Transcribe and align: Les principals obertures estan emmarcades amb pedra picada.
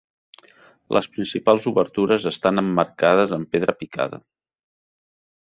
Les 0.95 1.07
principals 1.17 1.67
obertures 1.71 2.25
estan 2.31 2.63
emmarcades 2.63 3.35
amb 3.39 3.53
pedra 3.53 3.77
picada. 3.83 4.21